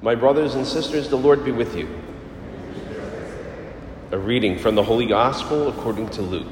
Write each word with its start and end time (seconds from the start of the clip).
My 0.00 0.14
brothers 0.14 0.54
and 0.54 0.64
sisters, 0.64 1.08
the 1.08 1.16
Lord 1.16 1.44
be 1.44 1.50
with 1.50 1.76
you. 1.76 1.88
A 4.12 4.18
reading 4.18 4.58
from 4.58 4.76
the 4.76 4.82
Holy 4.82 5.06
Gospel 5.06 5.68
according 5.68 6.08
to 6.10 6.22
Luke. 6.22 6.46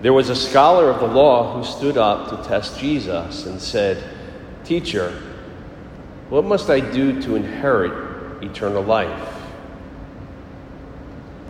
There 0.00 0.12
was 0.12 0.30
a 0.30 0.36
scholar 0.36 0.88
of 0.88 1.00
the 1.00 1.06
law 1.06 1.56
who 1.56 1.64
stood 1.64 1.98
up 1.98 2.30
to 2.30 2.48
test 2.48 2.78
Jesus 2.78 3.46
and 3.46 3.60
said, 3.60 4.02
Teacher, 4.64 5.10
what 6.30 6.44
must 6.44 6.70
I 6.70 6.78
do 6.78 7.20
to 7.22 7.34
inherit 7.34 8.42
eternal 8.42 8.82
life? 8.82 9.34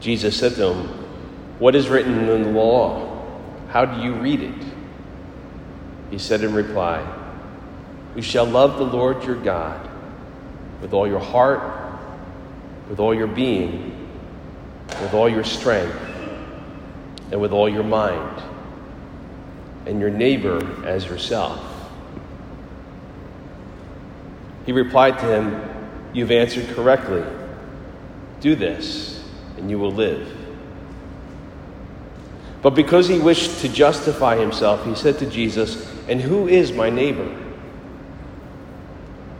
Jesus 0.00 0.36
said 0.36 0.54
to 0.54 0.72
him, 0.72 0.88
What 1.58 1.76
is 1.76 1.88
written 1.90 2.28
in 2.28 2.42
the 2.42 2.50
law? 2.50 3.22
How 3.68 3.84
do 3.84 4.02
you 4.02 4.14
read 4.14 4.40
it? 4.40 4.79
He 6.10 6.18
said 6.18 6.42
in 6.42 6.52
reply, 6.52 7.06
You 8.16 8.22
shall 8.22 8.44
love 8.44 8.78
the 8.78 8.84
Lord 8.84 9.24
your 9.24 9.36
God 9.36 9.88
with 10.80 10.92
all 10.92 11.06
your 11.06 11.20
heart, 11.20 11.62
with 12.88 12.98
all 12.98 13.14
your 13.14 13.28
being, 13.28 14.08
with 15.02 15.14
all 15.14 15.28
your 15.28 15.44
strength, 15.44 15.96
and 17.30 17.40
with 17.40 17.52
all 17.52 17.68
your 17.68 17.84
mind, 17.84 18.42
and 19.86 20.00
your 20.00 20.10
neighbor 20.10 20.84
as 20.84 21.06
yourself. 21.06 21.64
He 24.66 24.72
replied 24.72 25.18
to 25.20 25.26
him, 25.26 25.68
You've 26.12 26.32
answered 26.32 26.68
correctly. 26.74 27.22
Do 28.40 28.56
this, 28.56 29.22
and 29.56 29.70
you 29.70 29.78
will 29.78 29.92
live. 29.92 30.39
But 32.62 32.74
because 32.74 33.08
he 33.08 33.18
wished 33.18 33.60
to 33.60 33.68
justify 33.68 34.36
himself, 34.36 34.84
he 34.84 34.94
said 34.94 35.18
to 35.18 35.26
Jesus, 35.26 35.90
And 36.08 36.20
who 36.20 36.46
is 36.46 36.72
my 36.72 36.90
neighbor? 36.90 37.36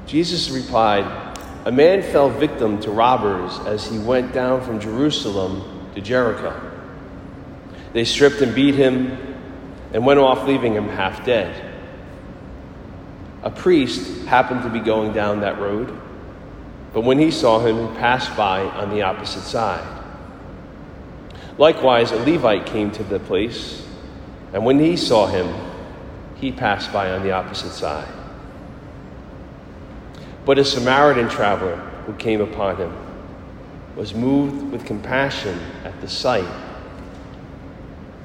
Jesus 0.07 0.51
replied, 0.51 1.05
A 1.67 1.73
man 1.73 2.03
fell 2.03 2.31
victim 2.31 2.81
to 2.81 2.91
robbers 2.91 3.59
as 3.67 3.87
he 3.87 3.99
went 3.99 4.33
down 4.33 4.63
from 4.63 4.81
Jerusalem 4.81 5.91
to 5.95 6.01
Jericho. 6.01 6.59
They 7.93 8.05
stripped 8.05 8.41
and 8.41 8.55
beat 8.55 8.75
him 8.75 9.19
and 9.93 10.07
went 10.07 10.21
off, 10.21 10.47
leaving 10.47 10.75
him 10.75 10.89
half 10.89 11.25
dead. 11.27 11.67
A 13.43 13.51
priest 13.51 14.27
happened 14.27 14.63
to 14.63 14.71
be 14.71 14.81
going 14.81 15.13
down 15.13 15.41
that 15.41 15.61
road, 15.61 15.99
but 16.93 17.03
when 17.03 17.19
he 17.19 17.31
saw 17.31 17.59
him, 17.61 17.89
he 17.89 17.99
passed 17.99 18.35
by 18.37 18.61
on 18.63 18.91
the 18.91 19.03
opposite 19.03 19.43
side. 19.43 20.00
Likewise, 21.61 22.11
a 22.11 22.17
Levite 22.17 22.65
came 22.65 22.91
to 22.93 23.05
the 23.05 23.21
place, 23.21 23.87
and 24.55 24.65
when 24.65 24.81
he 24.81 24.97
saw 24.97 25.27
him, 25.27 25.55
he 26.37 26.51
passed 26.51 26.91
by 26.91 27.11
on 27.11 27.23
the 27.23 27.33
opposite 27.33 27.73
side. 27.73 28.09
But 30.47 30.59
a 30.59 30.65
Samaritan 30.65 31.29
traveler 31.29 31.77
who 32.07 32.15
came 32.15 32.41
upon 32.41 32.79
him 32.79 32.97
was 33.95 34.15
moved 34.15 34.73
with 34.73 34.87
compassion 34.87 35.61
at 35.85 36.01
the 36.01 36.09
sight. 36.09 36.49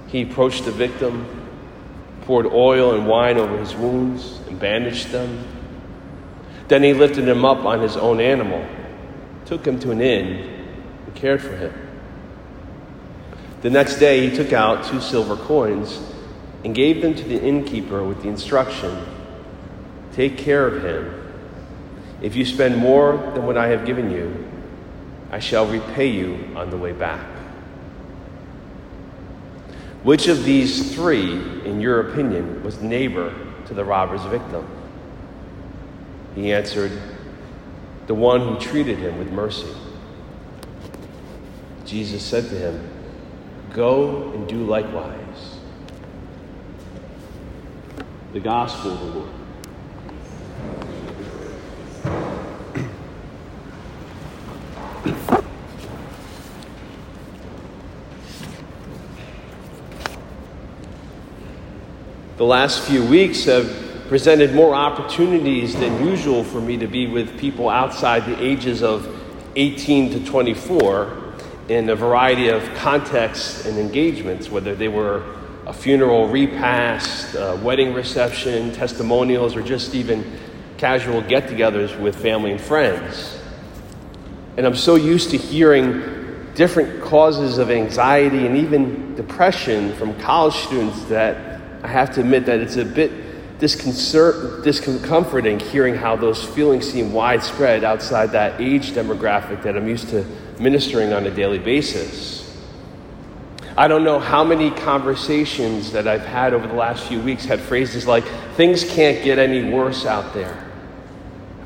He 0.07 0.21
approached 0.21 0.63
the 0.63 0.71
victim, 0.71 1.25
poured 2.21 2.45
oil 2.45 2.95
and 2.95 3.05
wine 3.05 3.37
over 3.37 3.57
his 3.57 3.75
wounds, 3.75 4.39
and 4.47 4.57
bandaged 4.57 5.09
them. 5.09 5.45
Then 6.69 6.83
he 6.83 6.93
lifted 6.93 7.27
him 7.27 7.43
up 7.43 7.65
on 7.65 7.81
his 7.81 7.97
own 7.97 8.21
animal, 8.21 8.65
took 9.43 9.67
him 9.67 9.77
to 9.81 9.91
an 9.91 9.99
inn, 9.99 10.69
and 11.05 11.15
cared 11.15 11.41
for 11.41 11.57
him. 11.57 11.84
The 13.65 13.71
next 13.71 13.95
day, 13.95 14.29
he 14.29 14.35
took 14.35 14.53
out 14.53 14.85
two 14.85 15.01
silver 15.01 15.35
coins 15.35 15.99
and 16.63 16.75
gave 16.75 17.01
them 17.01 17.15
to 17.15 17.23
the 17.23 17.41
innkeeper 17.41 18.03
with 18.03 18.21
the 18.21 18.27
instruction 18.27 19.03
Take 20.13 20.37
care 20.37 20.67
of 20.67 20.83
him. 20.83 21.11
If 22.21 22.35
you 22.35 22.45
spend 22.45 22.77
more 22.77 23.17
than 23.33 23.47
what 23.47 23.57
I 23.57 23.69
have 23.69 23.83
given 23.83 24.11
you, 24.11 24.47
I 25.31 25.39
shall 25.39 25.65
repay 25.65 26.05
you 26.11 26.47
on 26.55 26.69
the 26.69 26.77
way 26.77 26.91
back. 26.91 27.25
Which 30.03 30.27
of 30.27 30.43
these 30.43 30.93
three, 30.93 31.31
in 31.65 31.81
your 31.81 32.11
opinion, 32.11 32.63
was 32.63 32.83
neighbor 32.83 33.33
to 33.65 33.73
the 33.73 33.83
robber's 33.83 34.23
victim? 34.25 34.67
He 36.35 36.53
answered, 36.53 36.91
The 38.05 38.13
one 38.13 38.41
who 38.41 38.59
treated 38.59 38.99
him 38.99 39.17
with 39.17 39.31
mercy. 39.31 39.73
Jesus 41.83 42.21
said 42.21 42.43
to 42.49 42.55
him, 42.55 42.94
Go 43.75 44.31
and 44.31 44.47
do 44.47 44.63
likewise. 44.63 45.57
The 48.31 48.39
Gospel 48.39 48.93
of 48.93 48.99
the 48.99 49.05
Lord. 49.07 49.29
The 62.37 62.45
last 62.45 62.83
few 62.83 63.03
weeks 63.05 63.43
have 63.43 63.69
presented 64.07 64.55
more 64.55 64.73
opportunities 64.73 65.75
than 65.75 66.07
usual 66.07 66.45
for 66.45 66.61
me 66.61 66.77
to 66.77 66.87
be 66.87 67.07
with 67.07 67.37
people 67.37 67.67
outside 67.67 68.25
the 68.25 68.41
ages 68.41 68.81
of 68.81 69.05
18 69.57 70.11
to 70.11 70.25
24 70.25 71.24
in 71.69 71.89
a 71.89 71.95
variety 71.95 72.49
of 72.49 72.63
contexts 72.75 73.65
and 73.65 73.77
engagements, 73.77 74.49
whether 74.49 74.75
they 74.75 74.87
were 74.87 75.23
a 75.65 75.73
funeral 75.73 76.27
repast, 76.27 77.33
a 77.35 77.59
wedding 77.63 77.93
reception, 77.93 78.71
testimonials, 78.71 79.55
or 79.55 79.63
just 79.63 79.95
even 79.95 80.23
casual 80.77 81.21
get 81.21 81.47
togethers 81.47 81.99
with 81.99 82.15
family 82.15 82.51
and 82.51 82.61
friends. 82.61 83.39
And 84.57 84.65
I'm 84.65 84.75
so 84.75 84.95
used 84.95 85.31
to 85.31 85.37
hearing 85.37 86.51
different 86.53 87.01
causes 87.01 87.57
of 87.57 87.71
anxiety 87.71 88.45
and 88.45 88.55
even 88.57 89.15
depression 89.15 89.93
from 89.95 90.17
college 90.21 90.53
students 90.53 91.03
that 91.05 91.59
I 91.83 91.87
have 91.87 92.13
to 92.15 92.21
admit 92.21 92.45
that 92.45 92.59
it's 92.59 92.77
a 92.77 92.85
bit 92.85 93.59
disconcert- 93.59 94.63
discomforting 94.63 95.59
hearing 95.59 95.95
how 95.95 96.15
those 96.15 96.43
feelings 96.43 96.89
seem 96.91 97.11
widespread 97.11 97.83
outside 97.83 98.31
that 98.31 98.61
age 98.61 98.91
demographic 98.91 99.63
that 99.63 99.75
I'm 99.75 99.87
used 99.87 100.09
to 100.09 100.25
ministering 100.59 101.13
on 101.13 101.25
a 101.25 101.31
daily 101.31 101.59
basis. 101.59 102.45
I 103.77 103.89
don't 103.89 104.05
know 104.05 104.19
how 104.19 104.43
many 104.43 104.71
conversations 104.71 105.91
that 105.91 106.07
I've 106.07 106.25
had 106.25 106.53
over 106.53 106.65
the 106.65 106.75
last 106.75 107.07
few 107.07 107.19
weeks 107.19 107.43
had 107.43 107.59
phrases 107.59 108.07
like, 108.07 108.23
things 108.55 108.85
can't 108.85 109.21
get 109.23 109.37
any 109.37 109.69
worse 109.69 110.05
out 110.05 110.33
there. 110.33 110.65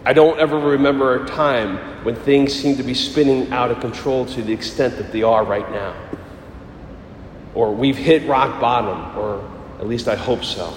I 0.06 0.14
don't 0.14 0.40
ever 0.40 0.58
remember 0.58 1.24
a 1.24 1.28
time 1.28 1.78
when 2.04 2.16
things 2.16 2.54
seem 2.54 2.78
to 2.78 2.84
be 2.84 2.96
spinning 2.96 3.52
out 3.52 3.70
of 3.70 3.80
control 3.80 4.26
to 4.26 4.42
the 4.42 4.52
extent 4.52 4.98
that 4.98 5.12
they 5.12 5.22
are 5.22 5.44
right 5.44 5.70
now. 5.72 5.96
Or 7.54 7.76
we've 7.76 7.98
hit 7.98 8.28
rock 8.28 8.60
bottom, 8.60 9.16
or 9.16 9.48
at 9.80 9.88
least 9.88 10.08
I 10.08 10.16
hope 10.16 10.44
so. 10.44 10.74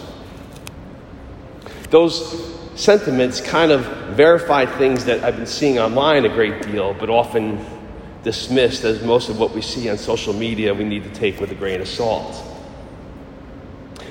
Those 1.88 2.58
sentiments 2.74 3.40
kind 3.40 3.70
of 3.70 3.84
verify 4.16 4.66
things 4.66 5.06
that 5.06 5.24
I've 5.24 5.36
been 5.36 5.46
seeing 5.46 5.78
online 5.78 6.26
a 6.26 6.28
great 6.28 6.62
deal, 6.62 6.92
but 6.92 7.08
often 7.08 7.64
dismissed 8.22 8.84
as 8.84 9.02
most 9.02 9.28
of 9.28 9.38
what 9.38 9.52
we 9.52 9.60
see 9.60 9.88
on 9.90 9.98
social 9.98 10.32
media 10.32 10.72
we 10.72 10.84
need 10.84 11.04
to 11.04 11.10
take 11.10 11.40
with 11.40 11.50
a 11.50 11.54
grain 11.54 11.80
of 11.80 11.88
salt. 11.88 12.42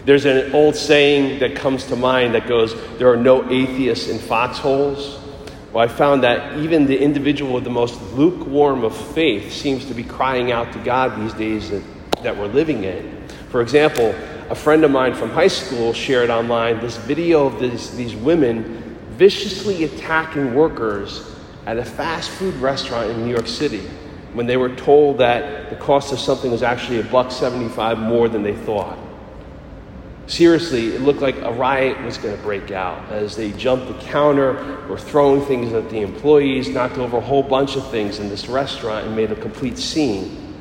There's 0.05 0.25
an 0.25 0.53
old 0.53 0.75
saying 0.75 1.39
that 1.39 1.55
comes 1.55 1.85
to 1.85 1.95
mind 1.95 2.33
that 2.33 2.47
goes, 2.47 2.73
There 2.97 3.11
are 3.11 3.17
no 3.17 3.49
atheists 3.49 4.09
in 4.09 4.17
foxholes. 4.17 5.19
Well, 5.71 5.83
I 5.83 5.87
found 5.87 6.23
that 6.23 6.57
even 6.57 6.85
the 6.85 6.99
individual 6.99 7.53
with 7.53 7.63
the 7.63 7.69
most 7.69 8.01
lukewarm 8.13 8.83
of 8.83 8.95
faith 9.13 9.53
seems 9.53 9.85
to 9.85 9.93
be 9.93 10.03
crying 10.03 10.51
out 10.51 10.73
to 10.73 10.79
God 10.79 11.21
these 11.21 11.33
days 11.33 11.69
that, 11.69 11.83
that 12.23 12.35
we're 12.35 12.47
living 12.47 12.83
in. 12.83 13.25
For 13.49 13.61
example, 13.61 14.13
a 14.49 14.55
friend 14.55 14.83
of 14.83 14.91
mine 14.91 15.13
from 15.13 15.29
high 15.29 15.47
school 15.47 15.93
shared 15.93 16.29
online 16.29 16.79
this 16.81 16.97
video 16.97 17.45
of 17.45 17.59
this, 17.59 17.91
these 17.91 18.15
women 18.15 18.97
viciously 19.11 19.85
attacking 19.85 20.55
workers 20.55 21.35
at 21.65 21.77
a 21.77 21.85
fast 21.85 22.31
food 22.31 22.55
restaurant 22.55 23.11
in 23.11 23.23
New 23.23 23.31
York 23.31 23.47
City 23.47 23.87
when 24.33 24.45
they 24.45 24.57
were 24.57 24.73
told 24.75 25.17
that 25.17 25.69
the 25.69 25.75
cost 25.75 26.13
of 26.13 26.19
something 26.19 26.51
was 26.51 26.63
actually 26.63 26.99
a 26.99 27.03
buck 27.03 27.31
75 27.31 27.99
more 27.99 28.29
than 28.29 28.43
they 28.43 28.55
thought. 28.55 28.97
Seriously, 30.27 30.95
it 30.95 31.01
looked 31.01 31.21
like 31.21 31.35
a 31.37 31.51
riot 31.51 32.01
was 32.03 32.17
going 32.17 32.35
to 32.35 32.41
break 32.41 32.71
out 32.71 33.11
as 33.11 33.35
they 33.35 33.51
jumped 33.51 33.87
the 33.87 34.05
counter, 34.05 34.85
were 34.87 34.97
throwing 34.97 35.41
things 35.41 35.73
at 35.73 35.89
the 35.89 35.99
employees, 35.99 36.69
knocked 36.69 36.97
over 36.97 37.17
a 37.17 37.21
whole 37.21 37.43
bunch 37.43 37.75
of 37.75 37.89
things 37.91 38.19
in 38.19 38.29
this 38.29 38.47
restaurant, 38.47 39.05
and 39.05 39.15
made 39.15 39.31
a 39.31 39.35
complete 39.35 39.77
scene. 39.77 40.55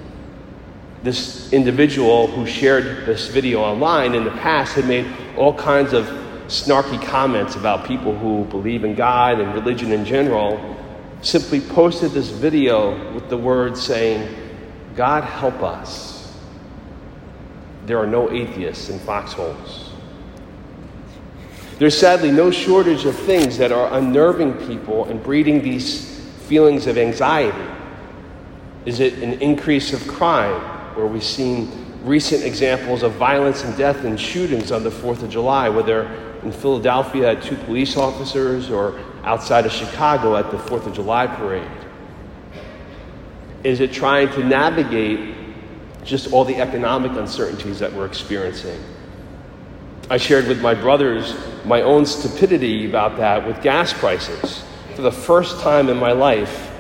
This 1.04 1.52
individual 1.52 2.26
who 2.26 2.46
shared 2.46 3.06
this 3.06 3.28
video 3.28 3.60
online 3.60 4.14
in 4.14 4.24
the 4.24 4.32
past 4.32 4.74
had 4.74 4.86
made 4.86 5.06
all 5.36 5.54
kinds 5.54 5.92
of 5.92 6.06
snarky 6.48 7.00
comments 7.04 7.54
about 7.54 7.86
people 7.86 8.16
who 8.16 8.44
believe 8.46 8.82
in 8.82 8.96
God 8.96 9.38
and 9.38 9.54
religion 9.54 9.92
in 9.92 10.04
general 10.04 10.58
simply 11.22 11.60
posted 11.60 12.12
this 12.12 12.28
video 12.28 13.12
with 13.12 13.28
the 13.28 13.36
words 13.36 13.80
saying, 13.82 14.36
God 14.96 15.24
help 15.24 15.62
us. 15.62 16.34
There 17.86 17.98
are 17.98 18.06
no 18.06 18.30
atheists 18.30 18.88
in 18.88 18.98
foxholes. 19.00 19.90
There's 21.78 21.98
sadly 21.98 22.30
no 22.30 22.50
shortage 22.50 23.06
of 23.06 23.16
things 23.16 23.56
that 23.58 23.72
are 23.72 23.96
unnerving 23.98 24.54
people 24.66 25.06
and 25.06 25.22
breeding 25.22 25.62
these 25.62 26.20
feelings 26.46 26.86
of 26.86 26.98
anxiety. 26.98 27.70
Is 28.84 29.00
it 29.00 29.14
an 29.22 29.34
increase 29.40 29.92
of 29.92 30.06
crime, 30.06 30.60
where 30.94 31.06
we've 31.06 31.24
seen 31.24 31.86
recent 32.04 32.44
examples 32.44 33.02
of 33.02 33.12
violence 33.12 33.62
and 33.64 33.76
death 33.76 34.04
and 34.04 34.18
shootings 34.18 34.72
on 34.72 34.82
the 34.84 34.90
4th 34.90 35.22
of 35.22 35.30
July, 35.30 35.68
whether 35.68 36.04
in 36.42 36.52
Philadelphia 36.52 37.32
at 37.32 37.42
two 37.42 37.56
police 37.56 37.96
officers 37.96 38.70
or 38.70 38.98
outside 39.24 39.66
of 39.66 39.72
Chicago 39.72 40.36
at 40.36 40.50
the 40.50 40.56
4th 40.56 40.86
of 40.86 40.94
July 40.94 41.26
parade? 41.26 41.68
Is 43.64 43.80
it 43.80 43.92
trying 43.92 44.28
to 44.30 44.44
navigate 44.44 45.34
just 46.04 46.32
all 46.32 46.44
the 46.44 46.56
economic 46.56 47.12
uncertainties 47.12 47.78
that 47.78 47.92
we're 47.92 48.06
experiencing? 48.06 48.80
I 50.08 50.16
shared 50.16 50.48
with 50.48 50.60
my 50.60 50.74
brothers 50.74 51.34
my 51.64 51.82
own 51.82 52.06
stupidity 52.06 52.88
about 52.88 53.16
that 53.18 53.46
with 53.46 53.62
gas 53.62 53.92
prices. 53.92 54.64
For 54.96 55.02
the 55.02 55.12
first 55.12 55.60
time 55.60 55.88
in 55.88 55.98
my 55.98 56.12
life, 56.12 56.70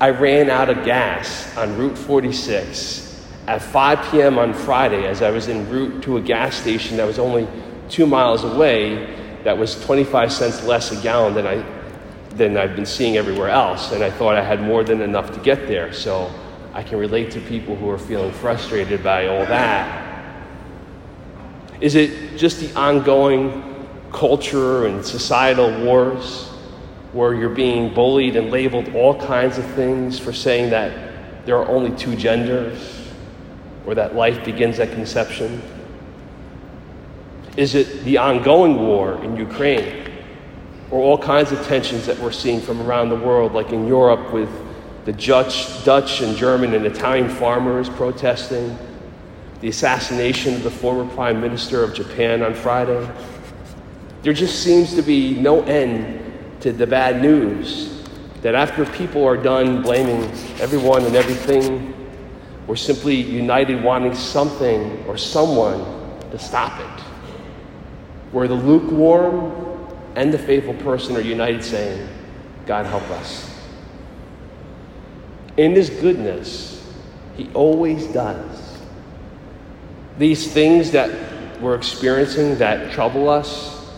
I 0.00 0.10
ran 0.10 0.48
out 0.48 0.70
of 0.70 0.84
gas 0.84 1.56
on 1.56 1.76
Route 1.76 1.98
46 1.98 3.08
at 3.48 3.62
5 3.62 4.10
p.m. 4.10 4.38
on 4.38 4.52
Friday 4.52 5.06
as 5.06 5.22
I 5.22 5.30
was 5.30 5.48
en 5.48 5.68
route 5.70 6.02
to 6.04 6.18
a 6.18 6.20
gas 6.20 6.54
station 6.54 6.98
that 6.98 7.06
was 7.06 7.18
only 7.18 7.48
two 7.88 8.06
miles 8.06 8.44
away 8.44 9.16
that 9.44 9.56
was 9.56 9.82
25 9.84 10.30
cents 10.30 10.64
less 10.64 10.92
a 10.92 11.02
gallon 11.02 11.34
than, 11.34 11.46
I, 11.46 11.64
than 12.30 12.56
I've 12.56 12.76
been 12.76 12.86
seeing 12.86 13.16
everywhere 13.16 13.48
else. 13.48 13.92
And 13.92 14.02
I 14.02 14.10
thought 14.10 14.36
I 14.36 14.42
had 14.42 14.62
more 14.62 14.84
than 14.84 15.00
enough 15.00 15.32
to 15.32 15.40
get 15.40 15.66
there. 15.66 15.92
So 15.92 16.32
I 16.72 16.82
can 16.82 16.98
relate 16.98 17.30
to 17.32 17.40
people 17.40 17.74
who 17.76 17.90
are 17.90 17.98
feeling 17.98 18.32
frustrated 18.32 19.02
by 19.02 19.26
all 19.26 19.44
that. 19.46 20.06
Is 21.80 21.94
it 21.94 22.36
just 22.36 22.60
the 22.60 22.74
ongoing 22.78 23.64
culture 24.12 24.86
and 24.86 25.04
societal 25.04 25.84
wars 25.84 26.48
where 27.12 27.34
you're 27.34 27.48
being 27.48 27.94
bullied 27.94 28.36
and 28.36 28.50
labeled 28.50 28.94
all 28.94 29.18
kinds 29.20 29.58
of 29.58 29.64
things 29.72 30.18
for 30.18 30.32
saying 30.32 30.70
that 30.70 31.46
there 31.46 31.56
are 31.56 31.68
only 31.68 31.96
two 31.96 32.14
genders 32.16 33.08
or 33.86 33.94
that 33.94 34.14
life 34.14 34.44
begins 34.44 34.78
at 34.80 34.90
conception? 34.92 35.62
Is 37.56 37.74
it 37.74 38.04
the 38.04 38.18
ongoing 38.18 38.76
war 38.76 39.22
in 39.24 39.36
Ukraine 39.36 40.07
or 40.90 41.00
all 41.00 41.18
kinds 41.18 41.52
of 41.52 41.64
tensions 41.66 42.06
that 42.06 42.18
we're 42.18 42.32
seeing 42.32 42.60
from 42.60 42.80
around 42.82 43.08
the 43.08 43.16
world, 43.16 43.52
like 43.52 43.72
in 43.72 43.86
Europe 43.86 44.32
with 44.32 44.50
the 45.04 45.12
Dutch, 45.12 45.84
Dutch 45.84 46.20
and 46.20 46.36
German 46.36 46.74
and 46.74 46.86
Italian 46.86 47.28
farmers 47.28 47.88
protesting? 47.88 48.76
the 49.60 49.68
assassination 49.68 50.54
of 50.54 50.62
the 50.62 50.70
former 50.70 51.04
prime 51.14 51.40
minister 51.40 51.82
of 51.82 51.92
Japan 51.92 52.42
on 52.42 52.54
Friday. 52.54 53.08
There 54.22 54.32
just 54.32 54.62
seems 54.62 54.94
to 54.94 55.02
be 55.02 55.34
no 55.34 55.62
end 55.62 56.22
to 56.60 56.72
the 56.72 56.86
bad 56.86 57.20
news 57.20 58.04
that 58.42 58.54
after 58.54 58.84
people 58.86 59.24
are 59.24 59.36
done 59.36 59.82
blaming 59.82 60.22
everyone 60.60 61.04
and 61.04 61.16
everything, 61.16 61.94
we're 62.68 62.76
simply 62.76 63.14
united 63.16 63.82
wanting 63.82 64.14
something 64.14 65.04
or 65.06 65.16
someone 65.16 65.80
to 66.30 66.38
stop 66.38 66.78
it. 66.78 67.02
Where 68.30 68.46
the 68.46 68.54
lukewarm 68.54 69.67
and 70.18 70.34
the 70.34 70.38
faithful 70.38 70.74
person 70.74 71.16
are 71.16 71.20
united 71.20 71.62
saying, 71.62 72.08
God 72.66 72.86
help 72.86 73.08
us. 73.10 73.48
In 75.56 75.72
His 75.72 75.90
goodness, 75.90 76.84
He 77.36 77.48
always 77.54 78.06
does 78.08 78.68
these 80.18 80.52
things 80.52 80.90
that 80.90 81.60
we're 81.60 81.76
experiencing 81.76 82.58
that 82.58 82.92
trouble 82.92 83.28
us 83.28 83.88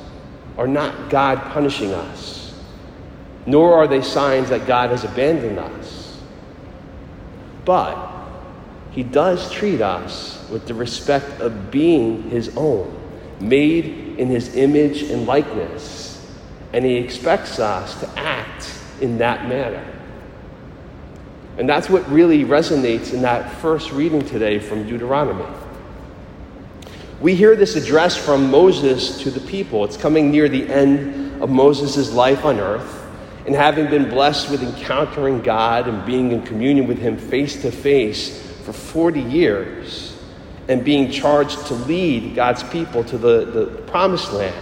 are 0.58 0.68
not 0.68 1.08
God 1.08 1.40
punishing 1.52 1.92
us, 1.92 2.54
nor 3.46 3.74
are 3.74 3.86
they 3.86 4.02
signs 4.02 4.50
that 4.50 4.66
God 4.66 4.90
has 4.90 5.04
abandoned 5.04 5.58
us. 5.58 6.20
But 7.64 7.96
He 8.90 9.02
does 9.02 9.50
treat 9.50 9.80
us 9.80 10.46
with 10.50 10.66
the 10.66 10.74
respect 10.74 11.40
of 11.40 11.70
being 11.70 12.28
His 12.28 12.54
own, 12.56 12.94
made 13.40 14.18
in 14.18 14.28
His 14.28 14.54
image 14.56 15.02
and 15.04 15.26
likeness, 15.26 16.09
and 16.72 16.84
He 16.84 16.96
expects 16.96 17.58
us 17.58 17.98
to 18.00 18.08
act 18.18 18.72
in 19.00 19.18
that 19.18 19.48
manner. 19.48 19.84
And 21.58 21.68
that's 21.68 21.90
what 21.90 22.08
really 22.10 22.44
resonates 22.44 23.12
in 23.12 23.22
that 23.22 23.50
first 23.60 23.92
reading 23.92 24.24
today 24.24 24.58
from 24.58 24.88
Deuteronomy. 24.88 25.44
We 27.20 27.34
hear 27.34 27.54
this 27.54 27.76
address 27.76 28.16
from 28.16 28.50
Moses 28.50 29.20
to 29.22 29.30
the 29.30 29.40
people. 29.40 29.84
It's 29.84 29.96
coming 29.96 30.30
near 30.30 30.48
the 30.48 30.66
end 30.68 31.42
of 31.42 31.50
Moses' 31.50 32.12
life 32.12 32.44
on 32.44 32.58
earth. 32.58 32.96
And 33.46 33.54
having 33.54 33.90
been 33.90 34.08
blessed 34.08 34.50
with 34.50 34.62
encountering 34.62 35.42
God 35.42 35.88
and 35.88 36.04
being 36.06 36.32
in 36.32 36.42
communion 36.42 36.86
with 36.86 36.98
Him 36.98 37.16
face 37.18 37.60
to 37.62 37.70
face 37.70 38.40
for 38.64 38.72
40 38.72 39.20
years, 39.20 40.10
and 40.70 40.84
being 40.84 41.10
charged 41.10 41.66
to 41.66 41.74
lead 41.74 42.36
God's 42.36 42.62
people 42.62 43.02
to 43.04 43.18
the, 43.18 43.44
the 43.44 43.66
promised 43.88 44.32
land, 44.32 44.54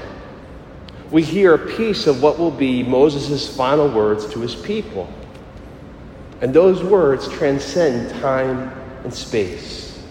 we 1.11 1.23
hear 1.23 1.55
a 1.55 1.77
piece 1.77 2.07
of 2.07 2.23
what 2.23 2.39
will 2.39 2.51
be 2.51 2.83
Moses' 2.83 3.55
final 3.57 3.89
words 3.89 4.27
to 4.33 4.41
his 4.41 4.55
people. 4.55 5.13
And 6.41 6.53
those 6.53 6.83
words 6.83 7.29
transcend 7.29 8.11
time 8.21 8.71
and 9.05 9.13
space. 9.13 10.03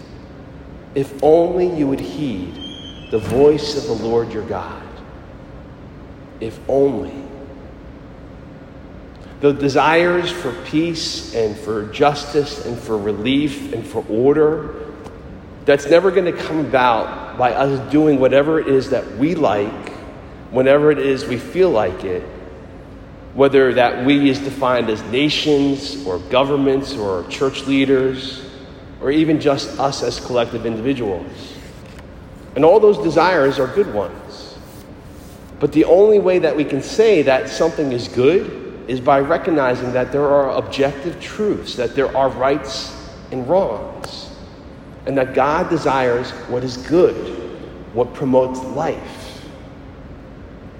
If 0.94 1.22
only 1.22 1.74
you 1.78 1.86
would 1.86 2.00
heed 2.00 3.08
the 3.10 3.18
voice 3.18 3.76
of 3.76 3.84
the 3.84 4.04
Lord 4.04 4.32
your 4.32 4.44
God. 4.44 4.82
If 6.40 6.58
only. 6.68 7.14
The 9.40 9.52
desires 9.52 10.30
for 10.30 10.52
peace 10.64 11.34
and 11.34 11.56
for 11.56 11.86
justice 11.92 12.66
and 12.66 12.76
for 12.76 12.98
relief 12.98 13.72
and 13.72 13.86
for 13.86 14.04
order, 14.08 14.74
that's 15.64 15.86
never 15.86 16.10
going 16.10 16.24
to 16.24 16.32
come 16.32 16.58
about 16.58 17.38
by 17.38 17.52
us 17.52 17.92
doing 17.92 18.18
whatever 18.18 18.58
it 18.58 18.66
is 18.66 18.90
that 18.90 19.16
we 19.16 19.34
like, 19.36 19.87
whenever 20.50 20.90
it 20.90 20.98
is 20.98 21.26
we 21.26 21.38
feel 21.38 21.70
like 21.70 22.04
it, 22.04 22.22
whether 23.34 23.74
that 23.74 24.04
we 24.04 24.30
is 24.30 24.38
defined 24.38 24.88
as 24.90 25.02
nations 25.04 26.04
or 26.06 26.18
governments 26.30 26.94
or 26.94 27.24
church 27.28 27.66
leaders 27.66 28.44
or 29.00 29.10
even 29.10 29.40
just 29.40 29.78
us 29.78 30.02
as 30.02 30.18
collective 30.20 30.66
individuals. 30.66 31.54
And 32.56 32.64
all 32.64 32.80
those 32.80 32.98
desires 32.98 33.58
are 33.58 33.68
good 33.68 33.92
ones. 33.94 34.56
But 35.60 35.72
the 35.72 35.84
only 35.84 36.18
way 36.18 36.38
that 36.40 36.56
we 36.56 36.64
can 36.64 36.82
say 36.82 37.22
that 37.22 37.48
something 37.48 37.92
is 37.92 38.08
good 38.08 38.84
is 38.88 39.00
by 39.00 39.20
recognizing 39.20 39.92
that 39.92 40.12
there 40.12 40.26
are 40.26 40.56
objective 40.56 41.20
truths, 41.20 41.76
that 41.76 41.94
there 41.94 42.16
are 42.16 42.30
rights 42.30 42.94
and 43.30 43.48
wrongs, 43.48 44.30
and 45.06 45.16
that 45.18 45.34
God 45.34 45.68
desires 45.68 46.30
what 46.48 46.64
is 46.64 46.76
good, 46.76 47.14
what 47.92 48.14
promotes 48.14 48.60
life. 48.60 49.17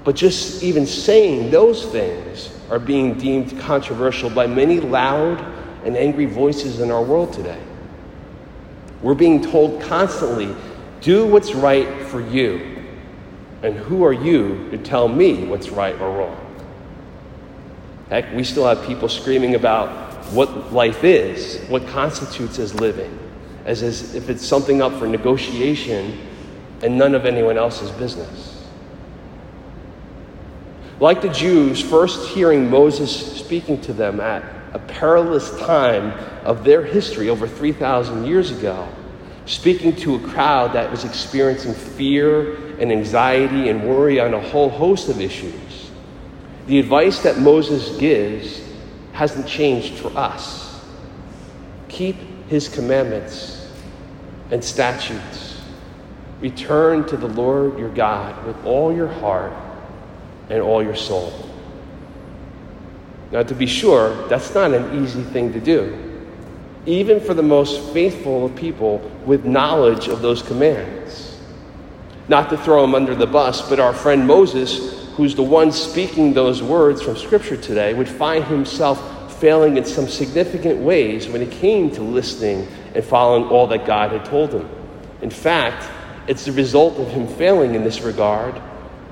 But 0.08 0.16
just 0.16 0.62
even 0.62 0.86
saying 0.86 1.50
those 1.50 1.84
things 1.84 2.48
are 2.70 2.78
being 2.78 3.18
deemed 3.18 3.58
controversial 3.60 4.30
by 4.30 4.46
many 4.46 4.80
loud 4.80 5.38
and 5.84 5.98
angry 5.98 6.24
voices 6.24 6.80
in 6.80 6.90
our 6.90 7.02
world 7.02 7.34
today. 7.34 7.60
We're 9.02 9.12
being 9.12 9.44
told 9.44 9.82
constantly, 9.82 10.56
do 11.02 11.26
what's 11.26 11.54
right 11.54 12.06
for 12.06 12.22
you. 12.22 12.86
And 13.62 13.76
who 13.76 14.02
are 14.02 14.14
you 14.14 14.70
to 14.70 14.78
tell 14.78 15.08
me 15.08 15.44
what's 15.44 15.68
right 15.68 16.00
or 16.00 16.16
wrong? 16.16 16.64
Heck, 18.08 18.32
we 18.32 18.44
still 18.44 18.64
have 18.64 18.82
people 18.86 19.10
screaming 19.10 19.56
about 19.56 20.24
what 20.32 20.72
life 20.72 21.04
is, 21.04 21.60
what 21.68 21.86
constitutes 21.88 22.58
as 22.58 22.74
living, 22.74 23.18
as, 23.66 23.82
as 23.82 24.14
if 24.14 24.30
it's 24.30 24.46
something 24.46 24.80
up 24.80 24.94
for 24.94 25.06
negotiation 25.06 26.18
and 26.80 26.96
none 26.96 27.14
of 27.14 27.26
anyone 27.26 27.58
else's 27.58 27.90
business. 27.90 28.57
Like 31.00 31.22
the 31.22 31.28
Jews, 31.28 31.80
first 31.80 32.28
hearing 32.30 32.70
Moses 32.70 33.38
speaking 33.38 33.80
to 33.82 33.92
them 33.92 34.18
at 34.18 34.42
a 34.72 34.80
perilous 34.80 35.56
time 35.60 36.12
of 36.44 36.64
their 36.64 36.82
history 36.82 37.28
over 37.28 37.46
3,000 37.46 38.24
years 38.24 38.50
ago, 38.50 38.88
speaking 39.46 39.94
to 39.96 40.16
a 40.16 40.28
crowd 40.30 40.72
that 40.72 40.90
was 40.90 41.04
experiencing 41.04 41.72
fear 41.72 42.76
and 42.78 42.90
anxiety 42.90 43.68
and 43.68 43.88
worry 43.88 44.18
on 44.18 44.34
a 44.34 44.40
whole 44.40 44.68
host 44.68 45.08
of 45.08 45.20
issues. 45.20 45.90
The 46.66 46.80
advice 46.80 47.22
that 47.22 47.38
Moses 47.38 47.96
gives 47.98 48.60
hasn't 49.12 49.46
changed 49.46 49.94
for 49.94 50.08
us. 50.18 50.84
Keep 51.88 52.16
his 52.48 52.68
commandments 52.68 53.70
and 54.50 54.62
statutes. 54.62 55.60
Return 56.40 57.06
to 57.06 57.16
the 57.16 57.28
Lord 57.28 57.78
your 57.78 57.88
God 57.90 58.44
with 58.44 58.64
all 58.64 58.94
your 58.94 59.08
heart 59.08 59.52
and 60.50 60.60
all 60.60 60.82
your 60.82 60.96
soul. 60.96 61.32
Now, 63.30 63.42
to 63.42 63.54
be 63.54 63.66
sure, 63.66 64.26
that's 64.28 64.54
not 64.54 64.72
an 64.72 65.04
easy 65.04 65.22
thing 65.22 65.52
to 65.52 65.60
do, 65.60 66.22
even 66.86 67.20
for 67.20 67.34
the 67.34 67.42
most 67.42 67.92
faithful 67.92 68.46
of 68.46 68.56
people 68.56 68.98
with 69.26 69.44
knowledge 69.44 70.08
of 70.08 70.22
those 70.22 70.42
commands. 70.42 71.38
Not 72.28 72.50
to 72.50 72.56
throw 72.58 72.84
him 72.84 72.94
under 72.94 73.14
the 73.14 73.26
bus, 73.26 73.68
but 73.68 73.80
our 73.80 73.92
friend 73.92 74.26
Moses 74.26 74.98
who's 75.18 75.34
the 75.34 75.42
one 75.42 75.72
speaking 75.72 76.32
those 76.32 76.62
words 76.62 77.02
from 77.02 77.16
Scripture 77.16 77.56
today, 77.56 77.92
would 77.92 78.08
find 78.08 78.44
himself 78.44 79.40
failing 79.40 79.76
in 79.76 79.84
some 79.84 80.06
significant 80.06 80.78
ways 80.78 81.26
when 81.26 81.42
it 81.42 81.50
came 81.50 81.90
to 81.90 82.02
listening 82.02 82.68
and 82.94 83.04
following 83.04 83.42
all 83.48 83.66
that 83.66 83.84
God 83.84 84.12
had 84.12 84.24
told 84.24 84.52
him. 84.52 84.68
In 85.20 85.28
fact, 85.28 85.90
it's 86.28 86.44
the 86.44 86.52
result 86.52 87.00
of 87.00 87.08
him 87.08 87.26
failing 87.26 87.74
in 87.74 87.82
this 87.82 88.00
regard 88.00 88.62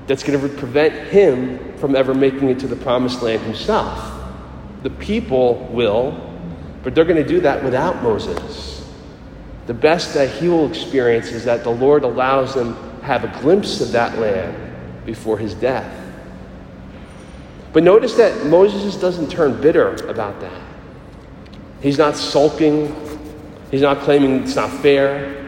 that's 0.07 0.23
going 0.23 0.39
to 0.39 0.49
prevent 0.57 0.93
him 1.09 1.77
from 1.77 1.95
ever 1.95 2.13
making 2.13 2.49
it 2.49 2.59
to 2.59 2.67
the 2.67 2.75
promised 2.75 3.21
land 3.21 3.41
himself. 3.43 4.13
The 4.83 4.89
people 4.89 5.67
will, 5.71 6.11
but 6.81 6.95
they're 6.95 7.05
going 7.05 7.21
to 7.21 7.27
do 7.27 7.41
that 7.41 7.63
without 7.63 8.01
Moses. 8.01 8.89
The 9.67 9.73
best 9.73 10.13
that 10.13 10.29
he 10.29 10.47
will 10.47 10.67
experience 10.67 11.27
is 11.27 11.43
that 11.43 11.63
the 11.63 11.69
Lord 11.69 12.03
allows 12.03 12.53
them 12.53 12.75
have 13.01 13.23
a 13.23 13.41
glimpse 13.41 13.81
of 13.81 13.91
that 13.91 14.17
land 14.17 15.05
before 15.05 15.37
his 15.37 15.53
death. 15.53 15.93
But 17.73 17.83
notice 17.83 18.15
that 18.15 18.45
Moses 18.47 18.95
doesn't 18.95 19.29
turn 19.29 19.61
bitter 19.61 19.93
about 20.09 20.39
that. 20.41 20.61
He's 21.81 21.97
not 21.97 22.15
sulking. 22.15 22.95
He's 23.71 23.81
not 23.81 23.99
claiming 23.99 24.43
it's 24.43 24.55
not 24.55 24.69
fair. 24.69 25.46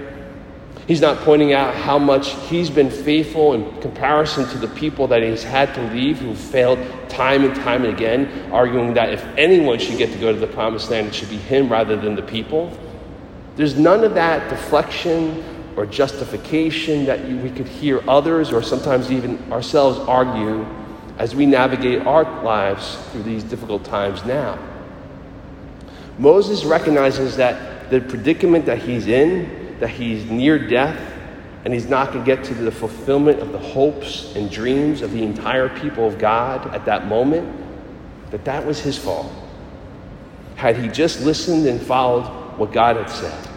He's 0.90 1.02
not 1.02 1.20
pointing 1.20 1.54
out 1.54 1.76
how 1.76 2.00
much 2.00 2.32
he's 2.48 2.72
been 2.72 2.90
faithful 2.90 3.54
in 3.54 3.80
comparison 3.80 4.48
to 4.48 4.58
the 4.58 4.70
people 4.70 5.06
that 5.10 5.22
he's 5.22 5.44
had 5.44 5.72
to 5.76 5.84
leave 5.94 6.18
who 6.18 6.34
failed 6.34 6.80
time 7.10 7.46
and 7.46 7.56
time 7.58 7.86
and 7.86 7.94
again, 7.94 8.52
arguing 8.52 8.96
that 8.96 9.14
if 9.14 9.24
anyone 9.38 9.78
should 9.78 10.00
get 10.00 10.12
to 10.14 10.18
go 10.18 10.34
to 10.34 10.40
the 10.40 10.48
promised 10.48 10.90
land, 10.90 11.06
it 11.06 11.14
should 11.14 11.30
be 11.30 11.38
him 11.38 11.72
rather 11.72 11.96
than 11.96 12.16
the 12.16 12.24
people. 12.24 12.76
There's 13.56 13.78
none 13.78 14.04
of 14.04 14.16
that 14.16 14.50
deflection 14.50 15.44
or 15.78 15.86
justification 15.86 17.06
that 17.06 17.24
we 17.24 17.52
could 17.52 17.68
hear 17.68 18.02
others 18.10 18.52
or 18.52 18.64
sometimes 18.64 19.12
even 19.12 19.54
ourselves 19.54 20.00
argue 20.10 20.66
as 21.20 21.36
we 21.36 21.46
navigate 21.46 22.02
our 22.08 22.24
lives 22.44 22.98
through 23.12 23.22
these 23.22 23.44
difficult 23.44 23.84
times 23.84 24.26
now. 24.26 24.58
Moses 26.18 26.66
recognizes 26.66 27.36
that 27.36 27.92
the 27.92 28.02
predicament 28.02 28.66
that 28.66 28.80
he's 28.80 29.06
in 29.06 29.69
that 29.80 29.90
he's 29.90 30.26
near 30.26 30.60
death 30.60 31.00
and 31.66 31.74
he's 31.74 31.88
not 31.88 32.14
going 32.14 32.24
to 32.24 32.36
get 32.36 32.44
to 32.46 32.54
the 32.54 32.72
fulfillment 32.72 33.40
of 33.40 33.52
the 33.52 33.60
hopes 33.60 34.34
and 34.36 34.50
dreams 34.50 35.02
of 35.02 35.12
the 35.12 35.24
entire 35.24 35.70
people 35.70 36.08
of 36.08 36.18
God 36.18 36.74
at 36.74 36.86
that 36.86 37.08
moment, 37.08 37.48
that 38.32 38.46
that 38.46 38.66
was 38.66 38.80
his 38.80 38.98
fault. 38.98 39.32
Had 40.56 40.78
he 40.78 40.88
just 40.88 41.22
listened 41.22 41.68
and 41.68 41.82
followed 41.82 42.26
what 42.58 42.72
God 42.72 42.98
had 42.98 43.10
said. 43.10 43.48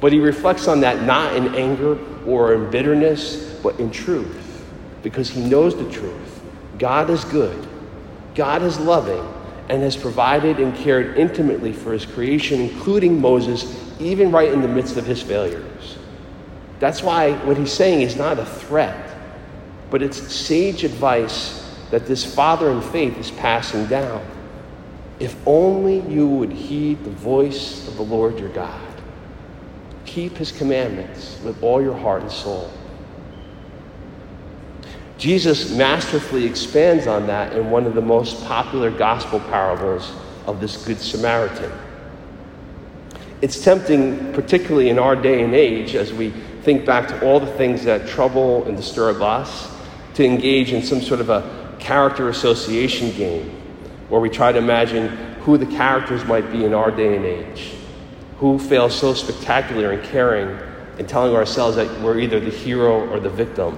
But 0.00 0.12
he 0.12 0.18
reflects 0.18 0.68
on 0.68 0.80
that 0.80 1.02
not 1.04 1.34
in 1.34 1.54
anger 1.54 1.98
or 2.26 2.54
in 2.54 2.70
bitterness, 2.70 3.58
but 3.62 3.78
in 3.80 3.90
truth, 3.90 4.64
because 5.02 5.30
he 5.30 5.40
knows 5.40 5.76
the 5.76 5.90
truth. 5.90 6.42
God 6.78 7.08
is 7.08 7.24
good, 7.24 7.66
God 8.34 8.62
is 8.62 8.78
loving, 8.78 9.26
and 9.68 9.82
has 9.82 9.96
provided 9.96 10.60
and 10.60 10.76
cared 10.76 11.16
intimately 11.16 11.72
for 11.72 11.92
his 11.92 12.04
creation, 12.04 12.60
including 12.60 13.20
Moses, 13.20 13.85
even 13.98 14.30
right 14.30 14.52
in 14.52 14.62
the 14.62 14.68
midst 14.68 14.96
of 14.96 15.06
his 15.06 15.22
failures. 15.22 15.98
That's 16.78 17.02
why 17.02 17.32
what 17.44 17.56
he's 17.56 17.72
saying 17.72 18.02
is 18.02 18.16
not 18.16 18.38
a 18.38 18.44
threat, 18.44 19.16
but 19.90 20.02
it's 20.02 20.18
sage 20.18 20.84
advice 20.84 21.62
that 21.90 22.06
this 22.06 22.24
father 22.24 22.70
in 22.70 22.80
faith 22.80 23.16
is 23.18 23.30
passing 23.30 23.86
down. 23.86 24.24
If 25.18 25.34
only 25.46 26.00
you 26.00 26.26
would 26.26 26.52
heed 26.52 27.02
the 27.04 27.10
voice 27.10 27.88
of 27.88 27.96
the 27.96 28.02
Lord 28.02 28.38
your 28.38 28.50
God, 28.50 28.80
keep 30.04 30.36
his 30.36 30.52
commandments 30.52 31.40
with 31.42 31.62
all 31.62 31.80
your 31.80 31.96
heart 31.96 32.22
and 32.22 32.30
soul. 32.30 32.70
Jesus 35.16 35.74
masterfully 35.74 36.44
expands 36.44 37.06
on 37.06 37.26
that 37.28 37.54
in 37.54 37.70
one 37.70 37.86
of 37.86 37.94
the 37.94 38.02
most 38.02 38.44
popular 38.44 38.90
gospel 38.90 39.40
parables 39.40 40.12
of 40.46 40.60
this 40.60 40.84
Good 40.84 41.00
Samaritan. 41.00 41.72
It's 43.42 43.62
tempting, 43.62 44.32
particularly 44.32 44.88
in 44.88 44.98
our 44.98 45.14
day 45.14 45.42
and 45.42 45.54
age, 45.54 45.94
as 45.94 46.12
we 46.12 46.30
think 46.62 46.86
back 46.86 47.08
to 47.08 47.26
all 47.26 47.38
the 47.38 47.52
things 47.52 47.84
that 47.84 48.08
trouble 48.08 48.64
and 48.64 48.76
disturb 48.76 49.20
us, 49.20 49.70
to 50.14 50.24
engage 50.24 50.72
in 50.72 50.82
some 50.82 51.02
sort 51.02 51.20
of 51.20 51.28
a 51.28 51.76
character 51.78 52.30
association 52.30 53.10
game 53.12 53.50
where 54.08 54.20
we 54.20 54.30
try 54.30 54.52
to 54.52 54.58
imagine 54.58 55.08
who 55.40 55.58
the 55.58 55.66
characters 55.66 56.24
might 56.24 56.50
be 56.50 56.64
in 56.64 56.72
our 56.72 56.90
day 56.90 57.16
and 57.16 57.24
age. 57.24 57.72
Who 58.38 58.58
fails 58.58 58.94
so 58.94 59.12
spectacular 59.14 59.92
in 59.92 60.04
caring 60.06 60.58
and 60.98 61.08
telling 61.08 61.34
ourselves 61.34 61.76
that 61.76 62.00
we're 62.00 62.18
either 62.18 62.40
the 62.40 62.50
hero 62.50 63.08
or 63.10 63.20
the 63.20 63.28
victim. 63.28 63.76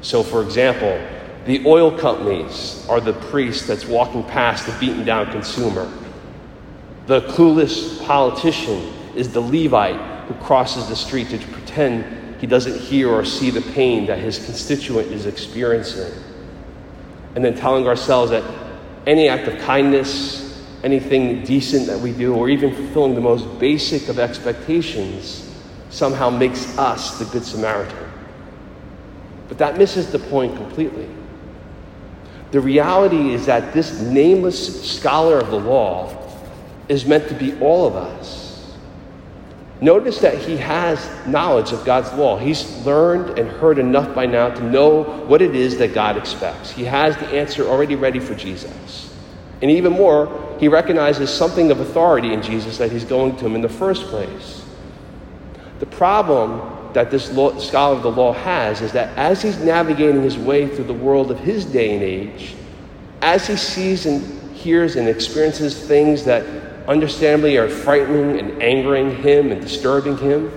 So, 0.00 0.24
for 0.24 0.42
example, 0.42 1.00
the 1.44 1.64
oil 1.66 1.96
companies 1.96 2.84
are 2.88 3.00
the 3.00 3.12
priest 3.12 3.68
that's 3.68 3.86
walking 3.86 4.24
past 4.24 4.66
the 4.66 4.72
beaten 4.80 5.04
down 5.04 5.30
consumer. 5.30 5.90
The 7.06 7.22
clueless 7.22 8.04
politician 8.04 8.92
is 9.16 9.32
the 9.32 9.40
Levite 9.40 10.00
who 10.26 10.34
crosses 10.34 10.88
the 10.88 10.96
street 10.96 11.30
to 11.30 11.38
pretend 11.48 12.40
he 12.40 12.46
doesn't 12.46 12.78
hear 12.78 13.08
or 13.08 13.24
see 13.24 13.50
the 13.50 13.60
pain 13.72 14.06
that 14.06 14.18
his 14.18 14.44
constituent 14.44 15.08
is 15.12 15.26
experiencing. 15.26 16.12
And 17.34 17.44
then 17.44 17.54
telling 17.54 17.86
ourselves 17.86 18.30
that 18.30 18.44
any 19.06 19.28
act 19.28 19.48
of 19.48 19.58
kindness, 19.60 20.62
anything 20.84 21.44
decent 21.44 21.86
that 21.86 21.98
we 21.98 22.12
do, 22.12 22.34
or 22.34 22.48
even 22.48 22.74
fulfilling 22.74 23.14
the 23.14 23.20
most 23.20 23.58
basic 23.58 24.08
of 24.08 24.18
expectations, 24.18 25.48
somehow 25.90 26.30
makes 26.30 26.78
us 26.78 27.18
the 27.18 27.24
Good 27.26 27.44
Samaritan. 27.44 28.10
But 29.48 29.58
that 29.58 29.76
misses 29.76 30.10
the 30.10 30.18
point 30.18 30.56
completely. 30.56 31.08
The 32.52 32.60
reality 32.60 33.32
is 33.34 33.46
that 33.46 33.72
this 33.72 34.00
nameless 34.00 34.90
scholar 34.90 35.38
of 35.38 35.50
the 35.50 35.58
law 35.58 36.21
is 36.92 37.06
meant 37.06 37.26
to 37.28 37.34
be 37.34 37.58
all 37.58 37.86
of 37.86 37.96
us. 37.96 38.42
Notice 39.80 40.20
that 40.20 40.38
he 40.38 40.58
has 40.58 41.10
knowledge 41.26 41.72
of 41.72 41.84
God's 41.84 42.12
law. 42.12 42.36
He's 42.36 42.86
learned 42.86 43.38
and 43.38 43.48
heard 43.48 43.78
enough 43.78 44.14
by 44.14 44.26
now 44.26 44.50
to 44.50 44.62
know 44.62 45.02
what 45.02 45.42
it 45.42 45.56
is 45.56 45.78
that 45.78 45.94
God 45.94 46.16
expects. 46.16 46.70
He 46.70 46.84
has 46.84 47.16
the 47.16 47.26
answer 47.28 47.66
already 47.66 47.96
ready 47.96 48.20
for 48.20 48.34
Jesus. 48.34 49.12
And 49.60 49.70
even 49.70 49.92
more, 49.92 50.56
he 50.60 50.68
recognizes 50.68 51.30
something 51.30 51.70
of 51.70 51.80
authority 51.80 52.32
in 52.32 52.42
Jesus 52.42 52.78
that 52.78 52.92
he's 52.92 53.04
going 53.04 53.36
to 53.36 53.46
him 53.46 53.54
in 53.56 53.62
the 53.62 53.68
first 53.68 54.04
place. 54.04 54.64
The 55.80 55.86
problem 55.86 56.92
that 56.92 57.10
this 57.10 57.32
law, 57.32 57.58
scholar 57.58 57.96
of 57.96 58.02
the 58.02 58.10
law 58.10 58.34
has 58.34 58.82
is 58.82 58.92
that 58.92 59.16
as 59.16 59.42
he's 59.42 59.58
navigating 59.58 60.22
his 60.22 60.36
way 60.36 60.68
through 60.68 60.84
the 60.84 60.92
world 60.92 61.30
of 61.30 61.40
his 61.40 61.64
day 61.64 61.94
and 61.94 62.02
age, 62.02 62.54
as 63.22 63.46
he 63.46 63.56
sees 63.56 64.06
and 64.06 64.22
hears 64.54 64.94
and 64.94 65.08
experiences 65.08 65.86
things 65.88 66.24
that 66.24 66.44
understandably 66.88 67.56
are 67.56 67.68
frightening 67.68 68.38
and 68.38 68.62
angering 68.62 69.16
him 69.16 69.52
and 69.52 69.60
disturbing 69.60 70.16
him. 70.18 70.50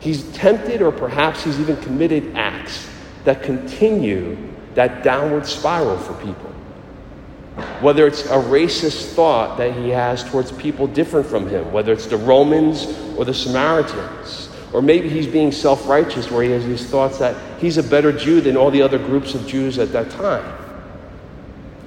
He's 0.00 0.24
tempted, 0.32 0.82
or 0.82 0.92
perhaps 0.92 1.44
he's 1.44 1.58
even 1.60 1.76
committed 1.78 2.36
acts 2.36 2.88
that 3.24 3.42
continue 3.42 4.36
that 4.74 5.02
downward 5.02 5.46
spiral 5.46 5.96
for 5.98 6.12
people. 6.14 6.50
Whether 7.80 8.06
it's 8.06 8.24
a 8.26 8.36
racist 8.36 9.14
thought 9.14 9.56
that 9.58 9.74
he 9.74 9.88
has 9.90 10.24
towards 10.24 10.52
people 10.52 10.86
different 10.86 11.26
from 11.26 11.48
him, 11.48 11.72
whether 11.72 11.92
it's 11.92 12.06
the 12.06 12.16
Romans 12.16 12.86
or 13.16 13.24
the 13.24 13.34
Samaritans, 13.34 14.48
or 14.72 14.82
maybe 14.82 15.08
he's 15.08 15.28
being 15.28 15.52
self 15.52 15.88
righteous 15.88 16.30
where 16.30 16.42
he 16.42 16.50
has 16.50 16.66
these 16.66 16.84
thoughts 16.84 17.18
that 17.18 17.36
he's 17.60 17.78
a 17.78 17.82
better 17.82 18.12
Jew 18.12 18.40
than 18.40 18.56
all 18.56 18.70
the 18.70 18.82
other 18.82 18.98
groups 18.98 19.34
of 19.34 19.46
Jews 19.46 19.78
at 19.78 19.92
that 19.92 20.10
time. 20.10 20.63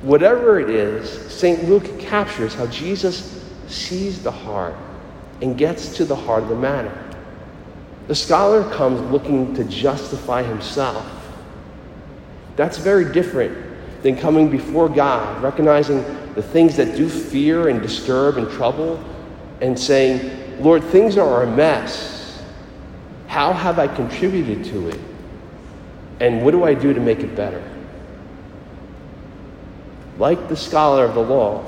Whatever 0.02 0.60
it 0.60 0.70
is, 0.70 1.10
St. 1.32 1.68
Luke 1.68 2.00
captures 2.00 2.54
how 2.54 2.68
Jesus 2.68 3.44
sees 3.68 4.22
the 4.22 4.32
heart 4.32 4.76
and 5.42 5.58
gets 5.58 5.96
to 5.98 6.06
the 6.06 6.16
heart 6.16 6.44
of 6.44 6.50
the 6.50 6.56
matter. 6.56 6.96
The 8.08 8.16
scholar 8.16 8.64
comes 8.74 9.02
looking 9.12 9.54
to 9.56 9.64
justify 9.66 10.44
himself. 10.44 11.06
That's 12.56 12.78
very 12.78 13.12
different 13.12 13.58
than 14.04 14.16
coming 14.16 14.50
before 14.50 14.88
God, 14.88 15.42
recognizing 15.42 16.04
the 16.36 16.44
things 16.44 16.78
that 16.78 16.96
do 16.96 17.10
fear 17.10 17.68
and 17.68 17.82
disturb 17.82 18.38
and 18.38 18.50
trouble, 18.52 19.04
and 19.62 19.78
saying, 19.78 20.64
Lord, 20.64 20.84
things 20.84 21.18
are 21.18 21.44
a 21.44 21.52
mess. 21.56 22.44
How 23.28 23.52
have 23.52 23.80
I 23.80 23.88
contributed 23.88 24.64
to 24.66 24.90
it? 24.90 25.00
And 26.20 26.44
what 26.44 26.52
do 26.52 26.64
I 26.64 26.74
do 26.74 26.94
to 26.94 27.00
make 27.00 27.20
it 27.20 27.36
better? 27.36 27.64
Like 30.18 30.48
the 30.48 30.56
scholar 30.56 31.06
of 31.06 31.14
the 31.14 31.22
law, 31.22 31.64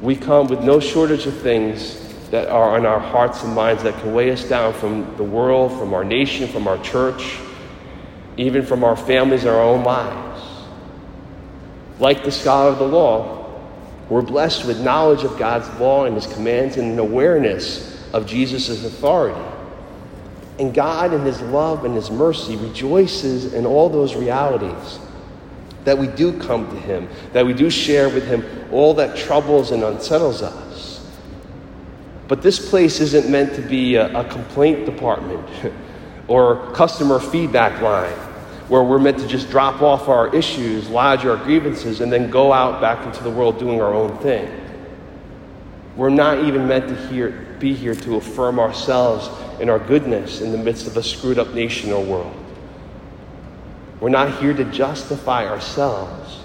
we 0.00 0.16
come 0.16 0.48
with 0.48 0.62
no 0.62 0.80
shortage 0.80 1.26
of 1.26 1.36
things 1.40 2.02
that 2.30 2.48
are 2.48 2.76
on 2.76 2.86
our 2.86 2.98
hearts 2.98 3.42
and 3.42 3.54
minds 3.54 3.82
that 3.82 3.98
can 4.00 4.14
weigh 4.14 4.30
us 4.30 4.44
down 4.48 4.72
from 4.72 5.16
the 5.16 5.22
world, 5.22 5.78
from 5.78 5.94
our 5.94 6.04
nation, 6.04 6.48
from 6.48 6.66
our 6.66 6.82
church, 6.82 7.38
even 8.36 8.64
from 8.64 8.82
our 8.82 8.96
families 8.96 9.46
our 9.46 9.60
own 9.60 9.84
lives. 9.84 10.42
Like 11.98 12.24
the 12.24 12.32
scholar 12.32 12.70
of 12.70 12.78
the 12.78 12.88
law, 12.88 13.44
we're 14.08 14.22
blessed 14.22 14.66
with 14.66 14.80
knowledge 14.80 15.24
of 15.24 15.38
God's 15.38 15.68
law 15.80 16.04
and 16.04 16.14
His 16.14 16.26
commands 16.26 16.76
and 16.76 16.92
an 16.92 16.98
awareness 16.98 18.04
of 18.12 18.26
Jesus' 18.26 18.84
authority. 18.84 19.40
And 20.58 20.72
God, 20.72 21.12
in 21.12 21.22
His 21.22 21.40
love 21.42 21.84
and 21.84 21.94
His 21.94 22.10
mercy, 22.10 22.56
rejoices 22.56 23.52
in 23.52 23.66
all 23.66 23.88
those 23.88 24.14
realities 24.14 24.98
that 25.86 25.96
we 25.96 26.08
do 26.08 26.36
come 26.40 26.68
to 26.68 26.76
Him, 26.76 27.08
that 27.32 27.46
we 27.46 27.54
do 27.54 27.70
share 27.70 28.08
with 28.08 28.26
Him 28.26 28.44
all 28.72 28.92
that 28.94 29.16
troubles 29.16 29.70
and 29.70 29.84
unsettles 29.84 30.42
us. 30.42 31.06
But 32.26 32.42
this 32.42 32.68
place 32.68 32.98
isn't 32.98 33.30
meant 33.30 33.54
to 33.54 33.62
be 33.62 33.94
a, 33.94 34.18
a 34.18 34.24
complaint 34.24 34.84
department 34.84 35.48
or 36.28 36.72
customer 36.72 37.20
feedback 37.20 37.80
line 37.80 38.18
where 38.68 38.82
we're 38.82 38.98
meant 38.98 39.20
to 39.20 39.28
just 39.28 39.48
drop 39.48 39.80
off 39.80 40.08
our 40.08 40.34
issues, 40.34 40.88
lodge 40.88 41.24
our 41.24 41.36
grievances, 41.36 42.00
and 42.00 42.12
then 42.12 42.30
go 42.30 42.52
out 42.52 42.80
back 42.80 43.06
into 43.06 43.22
the 43.22 43.30
world 43.30 43.60
doing 43.60 43.80
our 43.80 43.94
own 43.94 44.18
thing. 44.18 44.50
We're 45.94 46.10
not 46.10 46.44
even 46.44 46.66
meant 46.66 46.88
to 46.88 46.96
hear, 47.06 47.46
be 47.60 47.74
here 47.74 47.94
to 47.94 48.16
affirm 48.16 48.58
ourselves 48.58 49.30
in 49.60 49.70
our 49.70 49.78
goodness 49.78 50.40
in 50.40 50.50
the 50.50 50.58
midst 50.58 50.88
of 50.88 50.96
a 50.96 51.02
screwed 51.02 51.38
up 51.38 51.54
nation 51.54 51.92
or 51.92 52.04
world. 52.04 52.45
We're 54.00 54.10
not 54.10 54.40
here 54.40 54.52
to 54.52 54.64
justify 54.64 55.48
ourselves, 55.48 56.40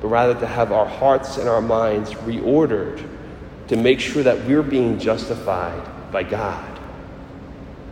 but 0.00 0.08
rather 0.08 0.38
to 0.40 0.46
have 0.46 0.72
our 0.72 0.86
hearts 0.86 1.36
and 1.36 1.48
our 1.48 1.60
minds 1.60 2.12
reordered 2.14 3.06
to 3.68 3.76
make 3.76 4.00
sure 4.00 4.22
that 4.22 4.44
we're 4.44 4.62
being 4.62 4.98
justified 4.98 6.10
by 6.10 6.24
God. 6.24 6.78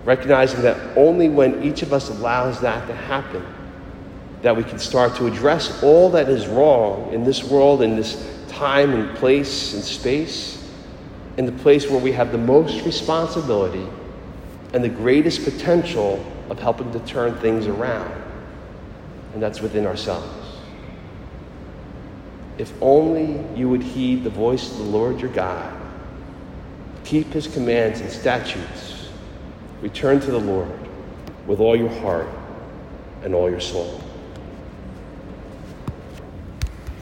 Recognizing 0.05 0.63
that 0.63 0.97
only 0.97 1.29
when 1.29 1.63
each 1.63 1.83
of 1.83 1.93
us 1.93 2.09
allows 2.09 2.61
that 2.61 2.87
to 2.89 2.95
happen, 2.95 3.45
that 4.43 4.57
we 4.57 4.65
can 4.65 4.79
start 4.79 5.15
to 5.17 5.27
address 5.27 5.83
all 5.83 6.11
that 6.11 6.29
is 6.29 6.47
wrong 6.47 7.13
in 7.13 7.25
this 7.25 7.45
world, 7.45 7.83
in 7.83 7.97
this 7.97 8.29
time 8.49 8.93
and 8.93 9.17
place 9.17 9.75
and 9.75 9.85
space, 9.85 10.71
in 11.37 11.47
the 11.47 11.53
place 11.53 11.89
where 11.91 12.01
we 12.01 12.13
have 12.13 12.33
the 12.33 12.39
most 12.39 12.85
responsibility 12.85 13.87
and 14.73 14.83
the 14.83 14.89
greatest 14.89 15.45
potential 15.45 16.25
of 16.49 16.59
helping 16.59 16.91
to 16.93 17.01
turn 17.01 17.35
things 17.39 17.67
around. 17.67 18.26
And 19.37 19.43
that's 19.43 19.61
within 19.61 19.85
ourselves. 19.85 20.27
If 22.57 22.73
only 22.81 23.45
you 23.55 23.69
would 23.69 23.83
heed 23.83 24.25
the 24.25 24.31
voice 24.31 24.71
of 24.71 24.79
the 24.79 24.85
Lord 24.85 25.21
your 25.21 25.31
God, 25.31 25.79
keep 27.05 27.35
his 27.35 27.47
commands 27.47 28.01
and 28.01 28.11
statutes, 28.11 29.11
return 29.83 30.21
to 30.21 30.31
the 30.31 30.41
Lord 30.41 30.73
with 31.47 31.61
all 31.61 31.77
your 31.77 31.91
heart 32.01 32.31
and 33.25 33.35
all 33.35 33.51
your 33.51 33.61
soul. 33.61 34.01